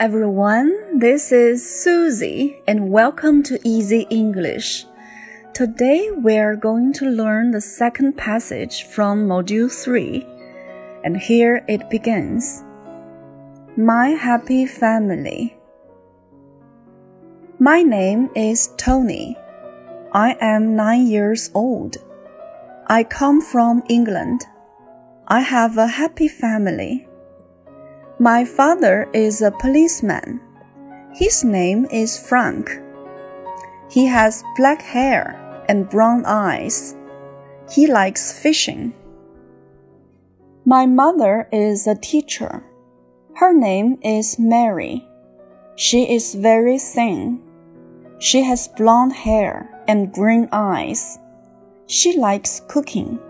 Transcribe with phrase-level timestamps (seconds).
[0.00, 1.00] everyone.
[1.00, 4.86] This is Susie, and welcome to Easy English.
[5.54, 10.24] Today we are going to learn the second passage from Module 3,
[11.02, 12.62] and here it begins
[13.76, 15.56] My Happy Family.
[17.58, 19.36] My name is Tony.
[20.12, 21.96] I am nine years old.
[22.86, 24.42] I come from England.
[25.26, 27.07] I have a happy family.
[28.20, 30.40] My father is a policeman.
[31.14, 32.68] His name is Frank.
[33.88, 36.96] He has black hair and brown eyes.
[37.70, 38.92] He likes fishing.
[40.64, 42.64] My mother is a teacher.
[43.36, 45.06] Her name is Mary.
[45.76, 47.40] She is very thin.
[48.18, 51.20] She has blonde hair and green eyes.
[51.86, 53.20] She likes cooking.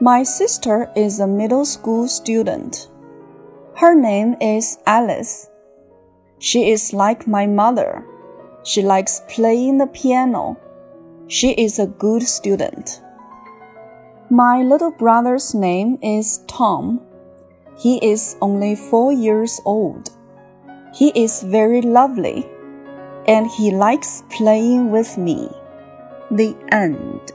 [0.00, 2.88] My sister is a middle school student.
[3.77, 5.49] Her name is Alice.
[6.39, 8.05] She is like my mother.
[8.63, 10.57] She likes playing the piano.
[11.27, 13.01] She is a good student.
[14.29, 17.01] My little brother's name is Tom.
[17.77, 20.09] He is only four years old.
[20.93, 22.45] He is very lovely
[23.27, 25.49] and he likes playing with me.
[26.29, 27.33] The end.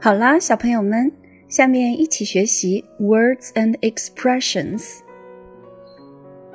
[0.00, 1.12] 好啦，小朋友们。
[1.49, 4.99] 下面一起学习 words and expressions。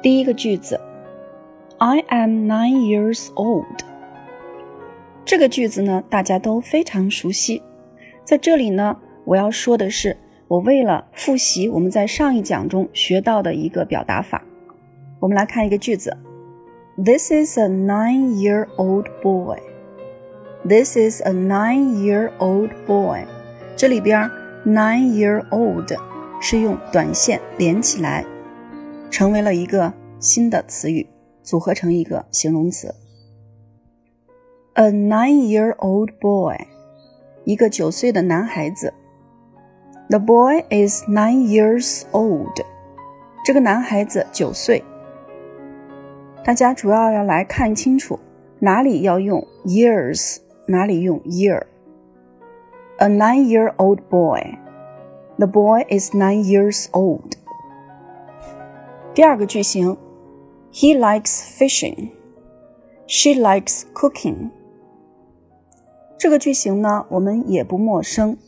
[0.00, 0.80] 第一个句子
[1.78, 3.80] ，I am nine years old。
[5.24, 7.60] 这个句子呢，大家都非常熟悉。
[8.24, 14.44] 在这里呢，我要说的是，我为了复习我们在上一讲中学到的一个表达法。
[15.18, 16.16] 我们来看一个句子
[17.04, 19.58] ：This is a nine-year-old boy.
[20.64, 23.24] This is a nine-year-old boy。
[23.74, 24.30] 这里边。
[24.66, 25.94] Nine-year-old
[26.40, 28.24] 是用短线连起来，
[29.10, 31.06] 成为了一个新的词语，
[31.42, 32.94] 组合成一个形容词。
[34.72, 36.56] A nine-year-old boy，
[37.44, 38.94] 一个九岁的男孩子。
[40.08, 42.58] The boy is nine years old，
[43.44, 44.82] 这个男孩子九岁。
[46.42, 48.18] 大家主要要来看清楚
[48.60, 51.62] 哪里要用 years，哪里用 year。
[52.98, 54.56] A nine-year-old boy.
[55.36, 57.32] The boy is nine years old.
[59.12, 59.96] 第二个句型
[60.72, 62.10] ，He likes fishing.
[63.08, 64.50] She likes cooking.
[66.16, 68.38] 这个句型呢，我们也不陌生。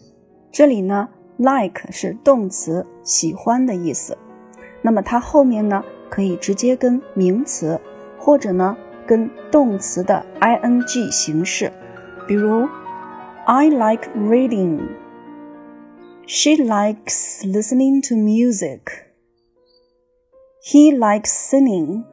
[0.52, 1.08] 这里呢
[1.38, 4.16] ，like 是动词“喜欢”的意思，
[4.80, 7.80] 那么它后面呢，可以直接跟名词，
[8.16, 11.72] 或者呢跟动词的 ing 形式，
[12.28, 12.68] 比如。
[13.48, 14.96] I like reading.
[16.26, 18.90] She likes listening to music.
[20.64, 22.04] He likes singing.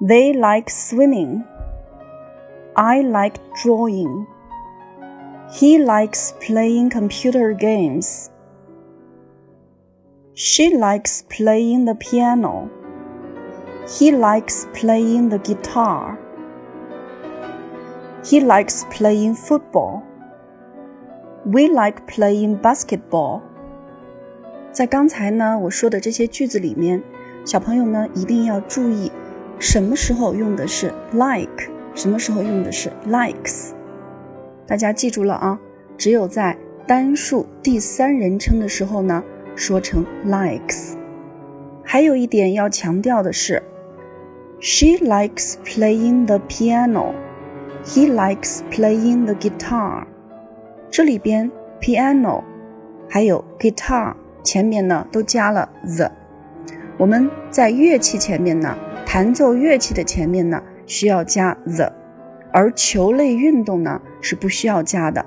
[0.00, 1.44] They like swimming.
[2.76, 4.26] I like drawing.
[5.52, 8.30] He likes playing computer games.
[10.32, 12.70] She likes playing the piano.
[13.98, 16.21] He likes playing the guitar.
[18.24, 20.02] He likes playing football.
[21.44, 23.40] We like playing basketball.
[24.70, 27.02] 在刚才呢我说的这些句子里面，
[27.44, 29.10] 小朋友呢一定要注意，
[29.58, 33.72] 什么时候用的是 like，什么时候用的是 likes。
[34.66, 35.58] 大家记住了啊，
[35.98, 36.56] 只有在
[36.86, 39.22] 单数第三人称的时候呢，
[39.56, 40.94] 说成 likes。
[41.82, 43.60] 还有一点要强调的是
[44.60, 47.12] ，She likes playing the piano。
[47.84, 50.04] He likes playing the guitar。
[50.90, 51.50] 这里边
[51.80, 52.42] piano
[53.08, 56.10] 还有 guitar 前面呢都加了 the。
[56.96, 61.92] 我们在乐器前面呢，弹奏乐器的前面呢需要加 the，
[62.52, 65.26] 而球类运动呢是不需要加的。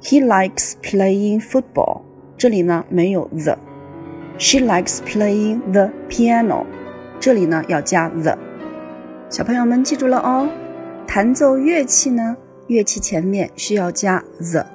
[0.00, 2.02] He likes playing football。
[2.38, 3.58] 这里呢没有 the。
[4.38, 6.64] She likes playing the piano。
[7.20, 8.38] 这里呢要加 the。
[9.28, 10.48] 小朋友们记住了哦。
[11.14, 14.66] 弹奏乐器呢，乐器前面需要加 the。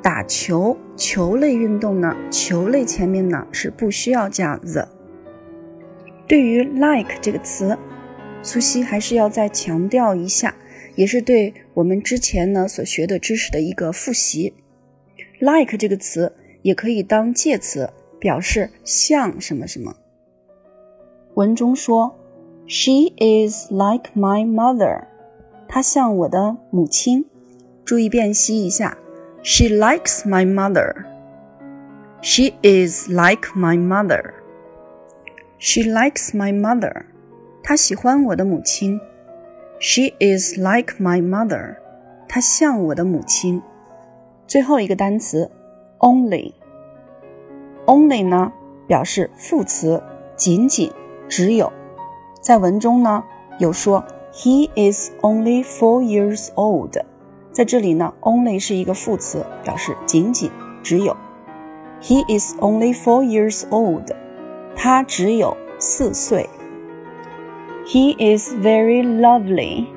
[0.00, 4.86] 打球，球类运动呢，球类前面呢是不需要加 the。
[6.28, 7.76] 对于 like 这个词，
[8.44, 10.54] 苏西还是要再强调一下，
[10.94, 14.54] 也是对我们之前呢所学的知识的一个复习。
[15.40, 16.32] like 这个词
[16.62, 19.96] 也可以当介词，表示像什么什么。
[21.34, 22.16] 文中说
[22.68, 25.06] ，She is like my mother。
[25.72, 27.24] 她像我的母亲。
[27.84, 28.98] 注意辨析一下
[29.42, 31.04] ，She likes my mother.
[32.22, 34.32] She is like my mother.
[35.58, 37.04] She likes my mother.
[37.62, 39.00] 她喜欢我的母亲。
[39.78, 41.76] She is like my mother.
[42.28, 43.62] 她像我的母亲。
[44.48, 45.50] 最后一个单词
[46.00, 46.52] ，only。
[47.86, 48.52] only 呢
[48.88, 50.02] 表示副词，
[50.36, 50.92] 仅仅，
[51.28, 51.72] 只有。
[52.40, 53.22] 在文中呢
[53.58, 56.97] 有说 he is only four years old。
[57.51, 60.51] 在这里呢，only 是一个副词，表示仅仅，
[60.83, 61.15] 只有。
[62.01, 64.13] He is only four years old。
[64.75, 66.49] 他只有四岁。
[67.85, 69.87] He is very lovely。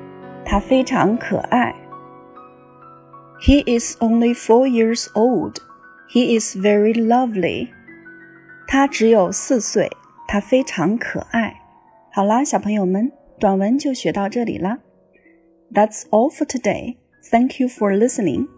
[0.45, 1.75] 他非常可爱。
[3.41, 5.57] He is only four years old.
[6.09, 7.69] He is very lovely.
[8.67, 9.91] 他只有四岁，
[10.27, 11.61] 他非常可爱。
[12.11, 14.79] 好啦，小朋友们， 短文就学到这里啦。
[15.73, 16.97] That's all for today.
[17.31, 18.52] Thank you for listening.